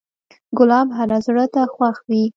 ګلاب 0.57 0.87
هر 0.97 1.09
زړه 1.25 1.45
ته 1.53 1.61
خوښ 1.73 1.97
وي. 2.09 2.23